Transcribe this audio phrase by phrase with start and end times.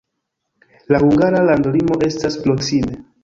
[0.95, 2.99] La hungara landlimo estas proksime.